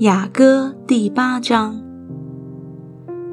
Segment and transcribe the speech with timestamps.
[0.00, 1.78] 雅歌第八章。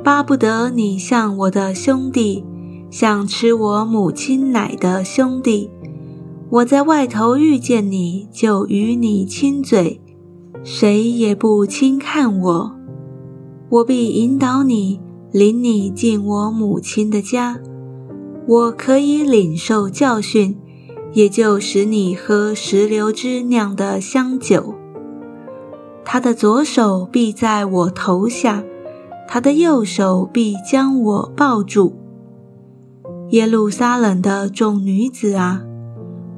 [0.04, 2.44] 巴不得你像我的兄弟，
[2.92, 5.70] 像吃我母亲奶的兄弟。
[6.50, 10.02] 我在外头遇见你就与你亲嘴，
[10.62, 12.76] 谁也不轻看我。
[13.70, 15.00] 我必引导你，
[15.32, 17.62] 领你进我母亲的家。
[18.46, 20.58] 我可以领受教训。
[21.14, 24.76] 也就使你喝石榴汁酿的香酒。
[26.10, 28.64] 他的左手臂在我头下，
[29.28, 31.98] 他的右手臂将我抱住。
[33.32, 35.64] 耶路撒冷的众女子啊，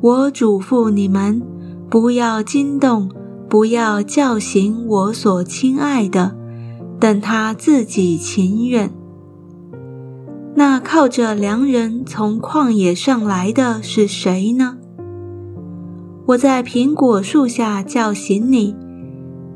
[0.02, 1.44] 我嘱咐你们，
[1.88, 3.12] 不要惊动，
[3.48, 6.36] 不要叫醒我所亲爱的，
[7.00, 8.92] 等他自己情愿。
[10.56, 14.78] 那靠着良人从旷野上来的是谁呢？
[16.26, 18.76] 我在苹果树下叫醒你，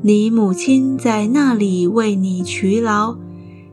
[0.06, 3.16] 你母亲在那里为你劬劳，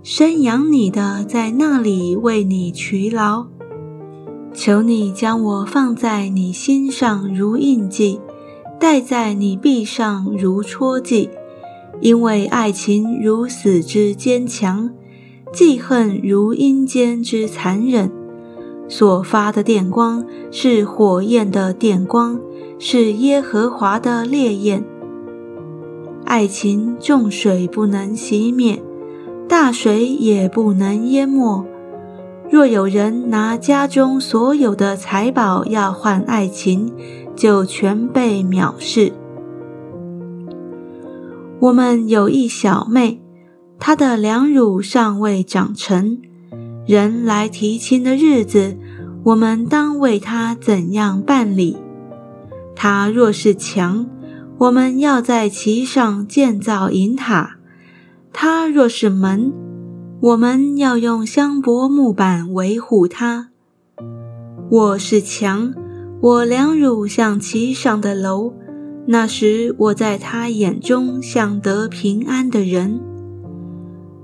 [0.02, 3.48] 生养你的在那里为你劬劳。
[4.54, 8.22] 求你将我放在你心上如印记，
[8.80, 11.30] 戴在你臂上如戳记，
[12.00, 14.90] 因为爱情如死之坚强。
[15.52, 18.10] 记恨如阴间之残忍，
[18.88, 22.40] 所发的电光是火焰的电光，
[22.80, 24.82] 是耶和华的烈焰。
[26.26, 28.82] 爱情重水不能熄灭，
[29.48, 31.66] 大水也不能淹没。
[32.50, 36.92] 若有人拿家中所有的财宝要换爱情，
[37.36, 39.14] 就全被藐视。
[41.60, 43.22] 我们有一小妹。
[43.84, 46.20] 她的两乳尚未长成，
[46.86, 48.78] 人来提亲的日子，
[49.24, 51.78] 我们当为她怎样办理？
[52.76, 54.06] 她若是强，
[54.62, 57.58] 我们要在其上建造银塔；
[58.32, 59.52] 他若是门，
[60.22, 63.50] 我们要用香柏木板维护他。
[64.70, 65.74] 我是墙，
[66.22, 68.54] 我两乳像其上的楼，
[69.08, 73.02] 那时我在他眼中像得平安的人。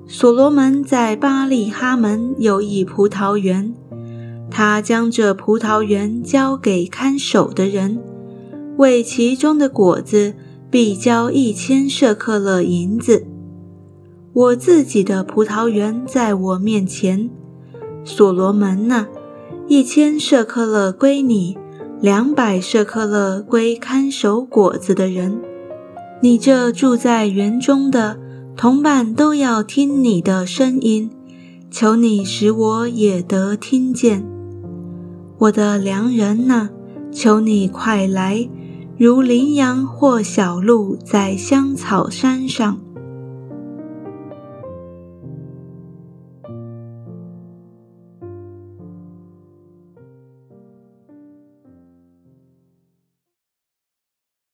[0.06, 3.74] 所罗门在巴利哈门有一葡萄园，
[4.52, 8.00] 他将这葡萄园交给看守的人，
[8.78, 10.34] 为其中的果子
[10.72, 13.26] 必交一千舍克勒银子。
[14.34, 17.30] 我自己的葡萄园在我面前，
[18.04, 19.08] 所罗门呐，
[19.68, 21.58] 一千舍克勒归你，
[22.00, 25.40] 两百舍克勒归看守果子的人。
[26.22, 28.20] 你这住在园中的。
[28.58, 31.12] 同伴都要听你的声音，
[31.70, 34.26] 求你使我也得听见。
[35.38, 36.70] 我的良人呐，
[37.12, 38.50] 求你快来，
[38.97, 42.87] 如羚羊或小鹿在香草山上。